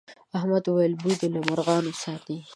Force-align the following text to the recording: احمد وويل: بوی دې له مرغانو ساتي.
احمد 0.37 0.63
وويل: 0.67 0.93
بوی 1.01 1.13
دې 1.19 1.27
له 1.33 1.39
مرغانو 1.47 1.93
ساتي. 2.03 2.37